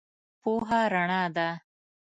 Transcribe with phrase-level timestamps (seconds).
[0.41, 1.47] پوهه رنا ده.